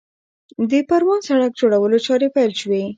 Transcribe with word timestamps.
د 0.69 0.71
پروان 0.89 1.19
سړک 1.27 1.51
جوړولو 1.59 1.97
چارې 2.05 2.27
پیل 2.35 2.51
شوې 2.61 2.83